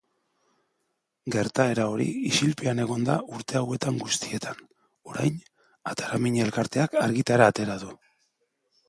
[1.33, 4.65] Gertaera hori isilpean egon da urte hauetan guztietan,
[5.13, 5.37] orain,
[5.93, 7.93] Ataramiñe elkarteak argitara atera du.